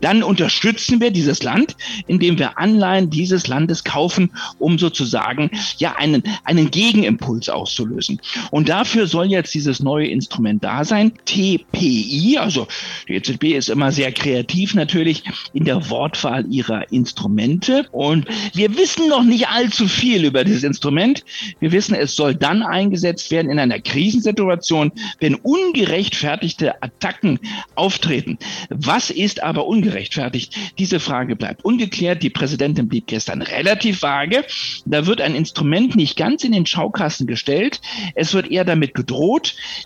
dann 0.00 0.22
unterstützen 0.22 1.00
wir 1.00 1.10
dieses 1.10 1.42
Land, 1.42 1.76
indem 2.06 2.38
wir 2.38 2.58
Anleihen 2.58 3.10
dieses 3.10 3.46
Landes 3.46 3.84
kaufen, 3.84 4.32
um 4.58 4.78
sozusagen 4.78 5.50
ja 5.78 5.96
einen, 5.96 6.22
einen 6.44 6.70
Gegenimpuls 6.70 7.48
auszulösen. 7.48 8.20
Und 8.50 8.68
dafür 8.68 9.06
soll 9.06 9.26
jetzt 9.30 9.54
dieses 9.54 9.80
neue 9.80 10.08
Instrument 10.08 10.62
da 10.62 10.84
sein. 10.84 11.12
TPI, 11.24 12.38
also 12.38 12.66
die 13.08 13.14
EZB 13.14 13.56
ist 13.56 13.68
immer 13.68 13.92
sehr 13.92 14.12
kreativ 14.12 14.74
natürlich 14.74 15.22
in 15.52 15.64
der 15.64 15.88
Wortwahl 15.90 16.44
ihrer 16.50 16.90
Instrumente. 16.92 17.86
Und 17.92 18.26
wir 18.54 18.76
wissen 18.76 19.08
noch 19.08 19.22
nicht 19.22 19.48
allzu 19.48 19.86
viel 19.86 20.24
über 20.24 20.44
dieses 20.44 20.64
Instrument. 20.64 21.24
Wir 21.60 21.72
wissen, 21.72 21.94
es 21.94 22.16
soll 22.16 22.34
dann 22.34 22.62
eingesetzt 22.62 23.30
werden 23.30 23.50
in 23.50 23.58
einer 23.58 23.78
Krisensituation, 23.78 24.92
wenn 25.20 25.36
ungerechtfertigte 25.36 26.82
Attacken 26.82 27.38
auftreten. 27.74 28.38
Was 28.68 29.10
ist 29.10 29.42
aber 29.42 29.66
ungerechtfertigt? 29.66 30.56
Diese 30.78 31.00
Frage 31.00 31.36
bleibt 31.36 31.64
ungeklärt. 31.64 32.22
Die 32.22 32.30
Präsidentin 32.30 32.88
blieb 32.88 33.06
gestern 33.06 33.42
relativ 33.42 34.02
vage. 34.02 34.44
Da 34.86 35.06
wird 35.06 35.20
ein 35.20 35.34
Instrument 35.34 35.94
nicht 35.96 36.16
ganz 36.16 36.44
in 36.44 36.52
den 36.52 36.66
Schaukasten 36.66 37.26
gestellt. 37.26 37.80
Es 38.14 38.34
wird 38.34 38.50
eher 38.50 38.64
damit 38.64 38.94
gedroht. 38.94 39.19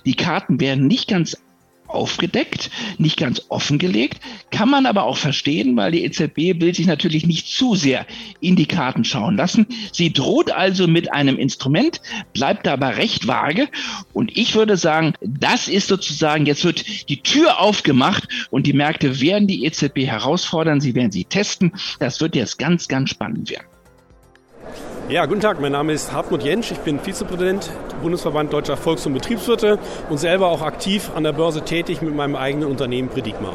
Die 0.05 0.15
Karten 0.15 0.61
werden 0.61 0.87
nicht 0.87 1.09
ganz 1.09 1.37
aufgedeckt, 1.95 2.71
nicht 2.99 3.17
ganz 3.17 3.43
offengelegt, 3.49 4.21
kann 4.51 4.69
man 4.69 4.87
aber 4.87 5.05
auch 5.05 5.17
verstehen, 5.17 5.77
weil 5.77 5.93
die 5.93 6.05
EZB 6.05 6.61
will 6.61 6.75
sich 6.75 6.87
natürlich 6.87 7.27
nicht 7.27 7.47
zu 7.47 7.75
sehr 7.75 8.07
in 8.41 8.57
die 8.57 8.67
Karten 8.67 9.05
schauen 9.05 9.37
lassen. 9.37 9.67
Sie 9.93 10.13
droht 10.13 10.51
also 10.51 10.87
mit 10.89 11.13
einem 11.13 11.39
Instrument, 11.39 12.01
bleibt 12.33 12.69
aber 12.69 12.97
recht 12.97 13.27
vage 13.27 13.69
und 14.13 14.37
ich 14.37 14.55
würde 14.55 14.77
sagen, 14.77 15.15
das 15.21 15.69
ist 15.69 15.89
sozusagen, 15.89 16.47
jetzt 16.47 16.65
wird 16.65 17.09
die 17.09 17.23
Tür 17.23 17.61
aufgemacht 17.61 18.29
und 18.51 18.67
die 18.67 18.73
Märkte 18.73 19.21
werden 19.21 19.47
die 19.47 19.65
EZB 19.65 20.07
herausfordern, 20.07 20.81
sie 20.81 20.95
werden 20.95 21.13
sie 21.13 21.25
testen. 21.25 21.73
Das 21.99 22.21
wird 22.21 22.35
jetzt 22.37 22.59
ganz, 22.59 22.89
ganz 22.89 23.11
spannend 23.11 23.51
werden. 23.51 23.74
Ja, 25.15 25.27
guten 25.27 25.43
Tag, 25.43 25.61
mein 25.61 25.71
Name 25.71 25.93
ist 25.93 26.13
Hartmut 26.13 26.43
Jentsch, 26.43 26.73
ich 26.73 26.81
bin 26.81 26.99
Vizepräsident 26.99 27.71
Bundesverband 28.03 28.53
Deutscher 28.53 28.77
Volks- 28.77 29.07
und 29.07 29.15
Betriebswirte 29.15 29.79
und 30.11 30.19
selber 30.19 30.49
auch 30.49 30.61
aktiv 30.61 31.13
an 31.15 31.23
der 31.23 31.33
Börse 31.33 31.63
tätig 31.63 32.03
mit 32.03 32.17
meinem 32.17 32.35
eigenen 32.35 32.69
Unternehmen 32.69 33.09
Predigma. 33.09 33.51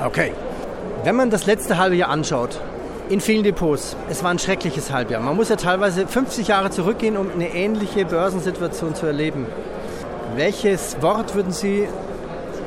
Okay. 0.00 0.32
Wenn 1.02 1.16
man 1.16 1.28
das 1.28 1.46
letzte 1.46 1.76
halbe 1.76 1.96
Jahr 1.96 2.10
anschaut, 2.10 2.60
in 3.08 3.20
vielen 3.20 3.42
Depots, 3.42 3.96
es 4.10 4.22
war 4.22 4.30
ein 4.30 4.38
schreckliches 4.38 4.92
Halbjahr. 4.92 5.20
Man 5.20 5.34
muss 5.34 5.48
ja 5.48 5.56
teilweise 5.56 6.06
50 6.06 6.46
Jahre 6.46 6.70
zurückgehen, 6.70 7.16
um 7.16 7.32
eine 7.32 7.52
ähnliche 7.52 8.04
Börsensituation 8.04 8.94
zu 8.94 9.06
erleben. 9.06 9.46
Welches 10.36 11.02
Wort 11.02 11.34
würden 11.34 11.50
Sie 11.50 11.88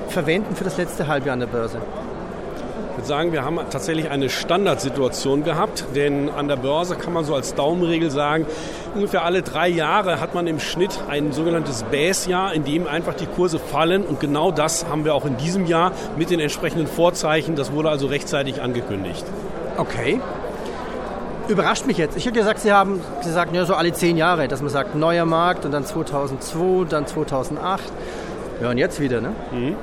verwenden 0.10 0.58
für 0.58 0.66
das 0.66 0.76
letzte 0.76 1.08
Halbjahr 1.08 1.36
an 1.36 1.40
der 1.40 1.48
Börse? 1.48 1.78
Ich 3.06 3.10
würde 3.10 3.20
sagen, 3.20 3.34
wir 3.34 3.46
haben 3.46 3.60
tatsächlich 3.70 4.10
eine 4.10 4.32
Standardsituation 4.32 5.44
gehabt, 5.44 5.86
denn 5.94 6.28
an 6.28 6.48
der 6.48 6.56
Börse 6.56 6.96
kann 6.96 7.14
man 7.14 7.24
so 7.24 7.36
als 7.36 7.54
Daumenregel 7.54 8.10
sagen, 8.10 8.48
ungefähr 8.96 9.24
alle 9.24 9.44
drei 9.44 9.68
Jahre 9.68 10.20
hat 10.20 10.34
man 10.34 10.48
im 10.48 10.60
Schnitt 10.60 10.90
ein 11.08 11.32
sogenanntes 11.32 11.84
Bäsjahr, 11.84 12.56
in 12.56 12.64
dem 12.64 12.88
einfach 12.88 13.14
die 13.14 13.28
Kurse 13.28 13.60
fallen 13.60 14.04
und 14.04 14.20
genau 14.20 14.50
das 14.50 14.88
haben 14.90 15.06
wir 15.06 15.14
auch 15.14 15.26
in 15.26 15.38
diesem 15.38 15.68
Jahr 15.68 15.92
mit 16.18 16.32
den 16.32 16.40
entsprechenden 16.40 16.88
Vorzeichen. 16.88 17.56
Das 17.56 17.72
wurde 17.72 17.92
also 17.92 18.08
rechtzeitig 18.08 18.64
angekündigt. 18.64 19.24
Okay. 19.78 20.20
Überrascht 21.48 21.86
mich 21.86 22.00
jetzt. 22.00 22.18
Ich 22.18 22.26
hätte 22.26 22.40
gesagt, 22.40 22.62
Sie 22.62 22.74
haben 22.74 23.02
gesagt, 23.24 23.54
ja, 23.54 23.66
so 23.66 23.76
alle 23.76 23.94
zehn 23.94 24.18
Jahre, 24.18 24.48
dass 24.48 24.62
man 24.62 24.72
sagt, 24.72 24.96
neuer 24.96 25.26
Markt 25.26 25.64
und 25.64 25.72
dann 25.72 25.86
2002, 25.86 26.86
dann 26.90 27.06
2008. 27.06 27.84
Ja, 28.64 28.72
und 28.72 28.80
jetzt 28.80 29.00
wieder, 29.00 29.22
ne? 29.22 29.30
Mhm. 29.52 29.76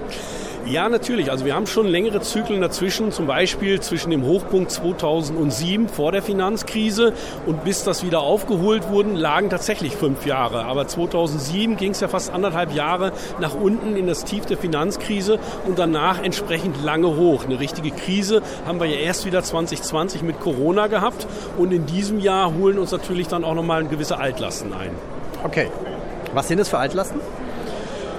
Ja, 0.67 0.89
natürlich. 0.89 1.31
Also 1.31 1.45
wir 1.45 1.55
haben 1.55 1.67
schon 1.67 1.89
längere 1.89 2.21
Zyklen 2.21 2.61
dazwischen, 2.61 3.11
zum 3.11 3.27
Beispiel 3.27 3.81
zwischen 3.81 4.11
dem 4.11 4.25
Hochpunkt 4.25 4.71
2007 4.71 5.89
vor 5.89 6.13
der 6.13 6.23
Finanzkrise 6.23 7.15
und 7.47 7.65
bis 7.65 7.83
das 7.83 8.05
wieder 8.05 8.21
aufgeholt 8.21 8.89
wurden, 8.89 9.17
lagen 9.17 9.51
tatsächlich 9.51 9.97
fünf 9.97 10.25
Jahre. 10.25 10.65
Aber 10.65 10.87
2007 10.87 11.77
ging 11.77 11.91
es 11.91 12.01
ja 12.01 12.07
fast 12.07 12.33
anderthalb 12.33 12.75
Jahre 12.75 13.13
nach 13.41 13.55
unten 13.55 13.97
in 13.97 14.07
das 14.07 14.25
Tief 14.25 14.47
der 14.47 14.57
Finanzkrise 14.57 15.41
und 15.67 15.81
danach 15.81 16.23
entsprechend 16.23 16.83
lange 16.85 17.17
hoch. 17.17 17.45
Eine 17.45 17.59
richtige 17.59 17.91
Krise 17.91 18.41
haben 18.65 18.79
wir 18.79 18.87
ja 18.87 18.99
erst 18.99 19.27
wieder 19.27 19.43
2020 19.43 20.23
mit 20.23 20.39
Corona 20.39 20.87
gehabt 20.87 21.27
und 21.59 21.73
in 21.73 21.87
diesem 21.87 22.21
Jahr 22.21 22.55
holen 22.55 22.79
uns 22.79 22.93
natürlich 22.93 23.27
dann 23.27 23.45
auch 23.45 23.55
nochmal 23.55 23.85
gewisse 23.85 24.19
Altlasten 24.19 24.73
ein. 24.73 24.91
Okay. 25.43 25.67
Was 26.35 26.47
sind 26.47 26.61
das 26.61 26.69
für 26.69 26.79
Altlasten? 26.79 27.21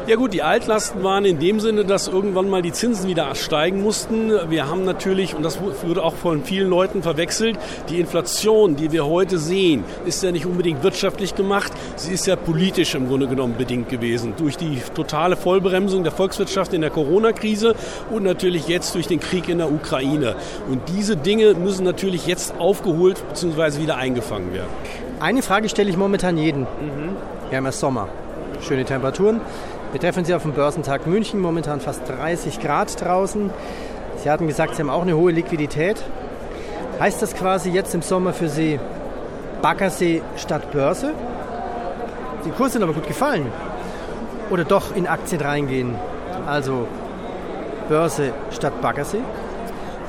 Ja 0.05 0.17
gut, 0.17 0.33
die 0.33 0.43
Altlasten 0.43 1.01
waren 1.01 1.24
in 1.24 1.39
dem 1.39 1.62
Sinne, 1.62 1.86
dass 1.86 2.10
irgendwann 2.10 2.50
mal 2.50 2.62
die 2.62 2.74
Zinsen 2.74 3.07
wieder 3.07 3.33
steigen 3.36 3.81
mussten. 3.81 4.33
Wir 4.50 4.67
haben 4.67 4.83
natürlich, 4.83 5.33
und 5.33 5.43
das 5.43 5.60
wurde 5.62 6.03
auch 6.03 6.15
von 6.15 6.43
vielen 6.43 6.69
Leuten 6.69 7.01
verwechselt, 7.01 7.57
die 7.88 8.01
Inflation, 8.01 8.75
die 8.75 8.91
wir 8.91 9.05
heute 9.05 9.38
sehen, 9.38 9.86
ist 10.05 10.22
ja 10.22 10.33
nicht 10.33 10.45
unbedingt 10.45 10.83
wirtschaftlich 10.83 11.36
gemacht, 11.36 11.72
sie 11.95 12.13
ist 12.13 12.27
ja 12.27 12.36
politisch 12.36 12.95
im 12.95 13.07
Grunde 13.07 13.27
genommen 13.27 13.55
bedingt 13.57 13.88
gewesen. 13.88 14.33
Durch 14.36 14.57
die 14.57 14.81
totale 14.93 15.38
Vollbremsung 15.38 16.03
der 16.03 16.12
Volkswirtschaft 16.12 16.74
in 16.74 16.81
der 16.81 16.89
Corona-Krise 16.89 17.74
und 18.12 18.24
natürlich 18.24 18.67
jetzt 18.67 18.95
durch 18.95 19.07
den 19.07 19.22
Krieg 19.22 19.48
in 19.48 19.60
der 19.60 19.72
Ukraine. 19.72 20.36
Und 20.69 20.81
diese 20.89 21.15
Dinge 21.15 21.53
müssen 21.53 21.86
natürlich 21.86 22.27
jetzt 22.27 22.55
aufgeholt 22.60 23.24
bzw. 23.29 23.81
wieder 23.81 23.95
eingefangen 23.95 24.53
werden. 24.53 24.69
Eine 25.22 25.41
Frage 25.41 25.69
stelle 25.69 25.89
ich 25.89 25.95
momentan 25.95 26.38
jeden. 26.38 26.63
Mhm. 26.63 27.15
Wir 27.48 27.57
haben 27.57 27.65
ja 27.65 27.72
Sommer, 27.72 28.10
schöne 28.67 28.83
Temperaturen. 28.83 29.39
Wir 29.93 30.00
treffen 30.00 30.25
Sie 30.25 30.33
auf 30.33 30.41
dem 30.41 30.53
Börsentag 30.53 31.05
München, 31.05 31.39
momentan 31.39 31.79
fast 31.79 32.09
30 32.09 32.59
Grad 32.59 33.00
draußen. 33.00 33.51
Sie 34.17 34.27
hatten 34.27 34.47
gesagt, 34.47 34.73
Sie 34.73 34.81
haben 34.81 34.89
auch 34.89 35.03
eine 35.03 35.15
hohe 35.15 35.31
Liquidität. 35.31 36.03
Heißt 37.00 37.21
das 37.21 37.35
quasi 37.35 37.69
jetzt 37.69 37.93
im 37.93 38.01
Sommer 38.01 38.33
für 38.33 38.50
Sie 38.50 38.79
Baggersee 39.62 40.23
statt 40.35 40.71
Börse? 40.71 41.13
Die 42.43 42.50
Kurse 42.50 42.73
sind 42.73 42.83
aber 42.83 42.93
gut 42.93 43.05
gefallen. 43.05 43.45
Oder 44.50 44.63
doch 44.63 44.95
in 44.95 45.05
Aktien 45.05 45.41
reingehen? 45.41 45.93
Also 46.47 46.88
Börse 47.88 48.33
statt 48.50 48.81
Baggersee? 48.81 49.21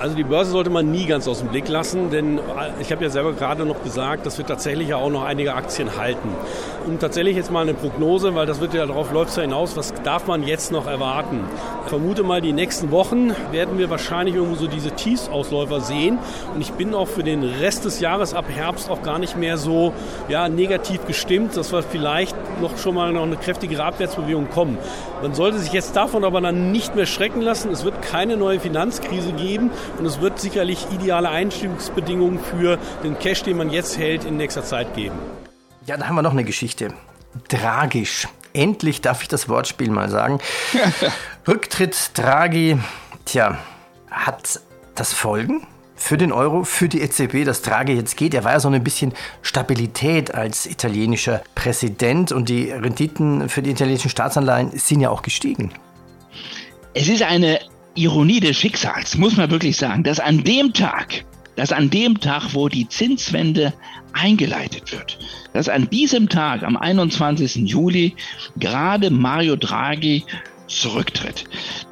Also 0.00 0.16
die 0.16 0.24
Börse 0.24 0.50
sollte 0.50 0.70
man 0.70 0.90
nie 0.90 1.06
ganz 1.06 1.28
aus 1.28 1.38
dem 1.38 1.48
Blick 1.48 1.68
lassen, 1.68 2.10
denn 2.10 2.40
ich 2.80 2.90
habe 2.90 3.04
ja 3.04 3.10
selber 3.10 3.32
gerade 3.32 3.64
noch 3.64 3.82
gesagt, 3.82 4.26
dass 4.26 4.38
wir 4.38 4.46
tatsächlich 4.46 4.88
ja 4.88 4.96
auch 4.96 5.10
noch 5.10 5.24
einige 5.24 5.54
Aktien 5.54 5.96
halten. 5.96 6.28
Und 6.86 7.00
tatsächlich 7.00 7.36
jetzt 7.36 7.50
mal 7.50 7.62
eine 7.62 7.74
Prognose, 7.74 8.34
weil 8.34 8.44
das 8.44 8.60
wird 8.60 8.74
ja 8.74 8.84
darauf 8.86 9.12
läuft 9.12 9.36
ja 9.36 9.42
hinaus, 9.42 9.76
was 9.76 9.94
darf 10.02 10.26
man 10.26 10.42
jetzt 10.42 10.72
noch 10.72 10.86
erwarten? 10.86 11.40
Ich 11.84 11.90
vermute 11.90 12.22
mal, 12.22 12.40
die 12.40 12.52
nächsten 12.52 12.90
Wochen 12.90 13.32
werden 13.52 13.78
wir 13.78 13.88
wahrscheinlich 13.88 14.34
irgendwo 14.34 14.56
so 14.56 14.66
diese 14.66 14.90
Tiefsausläufer 14.90 15.80
sehen. 15.80 16.18
Und 16.54 16.60
ich 16.60 16.72
bin 16.72 16.94
auch 16.94 17.08
für 17.08 17.22
den 17.22 17.44
Rest 17.44 17.84
des 17.84 18.00
Jahres 18.00 18.34
ab 18.34 18.46
Herbst 18.48 18.90
auch 18.90 19.02
gar 19.02 19.18
nicht 19.18 19.36
mehr 19.36 19.56
so 19.56 19.92
ja, 20.28 20.48
negativ 20.48 21.06
gestimmt, 21.06 21.56
dass 21.56 21.72
wir 21.72 21.82
vielleicht 21.82 22.36
noch 22.60 22.76
schon 22.78 22.96
mal 22.96 23.12
noch 23.12 23.22
eine 23.22 23.36
kräftigere 23.36 23.84
Abwärtsbewegung 23.84 24.50
kommen. 24.50 24.76
Man 25.22 25.34
sollte 25.34 25.58
sich 25.58 25.72
jetzt 25.72 25.96
davon 25.96 26.24
aber 26.24 26.40
dann 26.40 26.72
nicht 26.72 26.96
mehr 26.96 27.06
schrecken 27.06 27.40
lassen. 27.40 27.70
Es 27.70 27.84
wird 27.84 28.02
keine 28.02 28.36
neue 28.36 28.60
Finanzkrise 28.60 29.32
geben 29.32 29.70
und 29.98 30.06
es 30.06 30.20
wird 30.20 30.40
sicherlich 30.40 30.86
ideale 30.92 31.28
Einstiegsbedingungen 31.28 32.38
für 32.38 32.78
den 33.02 33.18
Cash, 33.18 33.42
den 33.42 33.56
man 33.56 33.70
jetzt 33.70 33.98
hält, 33.98 34.24
in 34.24 34.36
nächster 34.36 34.64
Zeit 34.64 34.94
geben. 34.94 35.18
Ja, 35.86 35.96
da 35.96 36.08
haben 36.08 36.14
wir 36.14 36.22
noch 36.22 36.32
eine 36.32 36.44
Geschichte. 36.44 36.94
Tragisch. 37.48 38.28
Endlich 38.52 39.00
darf 39.00 39.22
ich 39.22 39.28
das 39.28 39.48
Wortspiel 39.48 39.90
mal 39.90 40.08
sagen. 40.08 40.38
Rücktritt 41.48 42.10
Draghi. 42.14 42.78
Tja, 43.24 43.58
hat 44.10 44.60
das 44.94 45.12
Folgen? 45.12 45.66
für 45.96 46.18
den 46.18 46.32
Euro, 46.32 46.64
für 46.64 46.88
die 46.88 47.00
EZB, 47.00 47.44
dass 47.44 47.62
Draghi 47.62 47.94
jetzt 47.94 48.16
geht. 48.16 48.34
Er 48.34 48.44
war 48.44 48.52
ja 48.52 48.60
so 48.60 48.68
ein 48.68 48.84
bisschen 48.84 49.14
Stabilität 49.42 50.34
als 50.34 50.66
italienischer 50.66 51.42
Präsident 51.54 52.32
und 52.32 52.48
die 52.48 52.70
Renditen 52.70 53.48
für 53.48 53.62
die 53.62 53.70
italienischen 53.70 54.10
Staatsanleihen 54.10 54.76
sind 54.76 55.00
ja 55.00 55.10
auch 55.10 55.22
gestiegen. 55.22 55.72
Es 56.94 57.08
ist 57.08 57.22
eine 57.22 57.60
Ironie 57.94 58.40
des 58.40 58.56
Schicksals, 58.56 59.16
muss 59.16 59.36
man 59.36 59.50
wirklich 59.50 59.76
sagen, 59.76 60.02
dass 60.02 60.20
an 60.20 60.42
dem 60.42 60.72
Tag, 60.72 61.24
dass 61.56 61.72
an 61.72 61.90
dem 61.90 62.20
Tag, 62.20 62.54
wo 62.54 62.68
die 62.68 62.88
Zinswende 62.88 63.72
eingeleitet 64.12 64.92
wird, 64.92 65.18
dass 65.52 65.68
an 65.68 65.88
diesem 65.90 66.28
Tag, 66.28 66.62
am 66.62 66.76
21. 66.76 67.68
Juli, 67.68 68.14
gerade 68.56 69.10
Mario 69.10 69.56
Draghi 69.56 70.24
zurücktritt. 70.66 71.44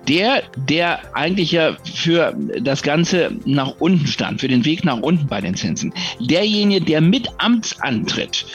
Der, 0.08 0.42
der 0.56 1.14
eigentlich 1.14 1.52
ja 1.52 1.76
für 1.94 2.34
das 2.60 2.82
Ganze 2.82 3.36
nach 3.44 3.76
unten 3.78 4.06
stand, 4.06 4.40
für 4.40 4.48
den 4.48 4.64
Weg 4.64 4.84
nach 4.84 4.98
unten 4.98 5.26
bei 5.26 5.40
den 5.40 5.54
Zinsen, 5.54 5.92
derjenige, 6.18 6.84
der 6.84 7.00
mit 7.00 7.28
Amtsantritt 7.38 8.46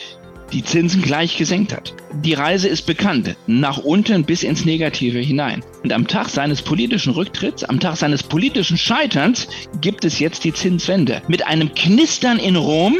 die 0.53 0.63
Zinsen 0.63 1.01
gleich 1.01 1.37
gesenkt 1.37 1.73
hat. 1.73 1.93
Die 2.23 2.33
Reise 2.33 2.67
ist 2.67 2.85
bekannt, 2.85 3.35
nach 3.47 3.77
unten 3.77 4.23
bis 4.23 4.43
ins 4.43 4.65
Negative 4.65 5.19
hinein. 5.19 5.63
Und 5.83 5.93
am 5.93 6.07
Tag 6.07 6.29
seines 6.29 6.61
politischen 6.61 7.13
Rücktritts, 7.13 7.63
am 7.63 7.79
Tag 7.79 7.97
seines 7.97 8.23
politischen 8.23 8.77
Scheiterns 8.77 9.47
gibt 9.81 10.05
es 10.05 10.19
jetzt 10.19 10.43
die 10.43 10.53
Zinswende. 10.53 11.21
Mit 11.27 11.45
einem 11.45 11.73
Knistern 11.73 12.39
in 12.39 12.55
Rom, 12.55 12.97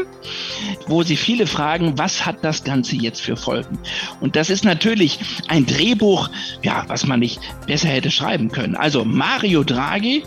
wo 0.86 1.02
sie 1.02 1.16
viele 1.16 1.46
fragen, 1.46 1.98
was 1.98 2.26
hat 2.26 2.44
das 2.44 2.64
Ganze 2.64 2.96
jetzt 2.96 3.20
für 3.20 3.36
Folgen? 3.36 3.78
Und 4.20 4.36
das 4.36 4.50
ist 4.50 4.64
natürlich 4.64 5.18
ein 5.48 5.66
Drehbuch, 5.66 6.30
ja, 6.62 6.84
was 6.88 7.06
man 7.06 7.20
nicht 7.20 7.40
besser 7.66 7.88
hätte 7.88 8.10
schreiben 8.10 8.50
können. 8.50 8.76
Also 8.76 9.04
Mario 9.04 9.64
Draghi 9.64 10.22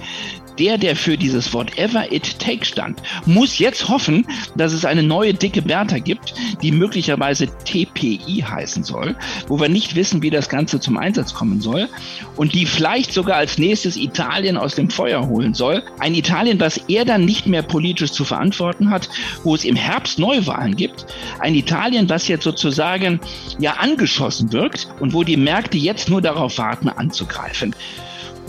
der, 0.62 0.78
der 0.78 0.96
für 0.96 1.18
dieses 1.18 1.52
Whatever 1.56 2.12
It 2.12 2.38
Takes 2.38 2.68
stand, 2.68 3.02
muss 3.26 3.58
jetzt 3.58 3.90
hoffen, 3.90 4.28
dass 4.56 4.74
es 4.74 4.86
eine 4.86 5.02
neue 5.02 5.34
dicke 5.34 5.64
Bertha 5.64 5.98
gibt, 5.98 6.36
die 6.62 6.72
möglicherweise 6.72 7.48
TPI 7.48 8.46
heißen 8.48 8.84
soll, 8.84 9.16
wo 9.48 9.60
wir 9.60 9.70
nicht 9.70 9.96
wissen, 9.96 10.22
wie 10.22 10.30
das 10.30 10.50
Ganze 10.50 10.80
zum 10.80 10.98
Einsatz 10.98 11.34
kommen 11.34 11.62
soll 11.62 11.90
und 12.36 12.54
die 12.54 12.68
vielleicht 12.68 13.12
sogar 13.12 13.38
als 13.38 13.58
nächstes 13.58 13.98
Italien 13.98 14.56
aus 14.56 14.76
dem 14.76 14.92
Feuer 14.92 15.28
holen 15.28 15.56
soll. 15.56 15.82
Ein 15.98 16.14
Italien, 16.14 16.60
das 16.60 16.78
er 16.88 17.06
dann 17.06 17.26
nicht 17.26 17.48
mehr 17.48 17.64
politisch 17.64 18.12
zu 18.12 18.24
verantworten 18.24 18.92
hat, 18.92 19.10
wo 19.44 19.56
es 19.56 19.64
im 19.64 19.76
Herbst 19.76 20.20
Neuwahlen 20.20 20.76
gibt. 20.76 21.08
Ein 21.40 21.56
Italien, 21.56 22.06
das 22.06 22.28
jetzt 22.28 22.44
sozusagen 22.44 23.20
ja 23.58 23.78
angeschossen 23.80 24.54
wirkt 24.54 24.88
und 25.00 25.14
wo 25.14 25.24
die 25.24 25.38
Märkte 25.38 25.80
jetzt 25.80 26.08
nur 26.08 26.22
darauf 26.22 26.60
warten, 26.60 26.88
anzugreifen. 26.90 27.74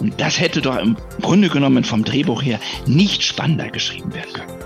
Und 0.02 0.20
das 0.20 0.40
hätte 0.40 0.60
doch 0.60 0.76
im 0.78 0.96
Grunde 1.20 1.48
genommen 1.48 1.84
vom 1.84 2.02
Drehbuch 2.04 2.42
her 2.42 2.58
nicht 2.86 3.22
spannender 3.22 3.70
geschrieben 3.70 4.12
werden 4.12 4.32
können. 4.32 4.58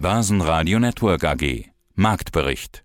Börsenradio 0.00 0.80
Network 0.80 1.22
AG 1.22 1.66
Marktbericht 1.94 2.82